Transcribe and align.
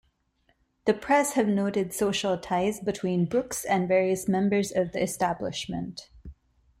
The 0.85 0.95
press 0.95 1.33
have 1.33 1.47
noted 1.47 1.93
social 1.93 2.35
ties 2.39 2.79
between 2.79 3.25
Brooks 3.25 3.63
and 3.63 3.87
various 3.87 4.27
members 4.27 4.71
of 4.71 4.93
the 4.93 5.03
Establishment. 5.03 6.09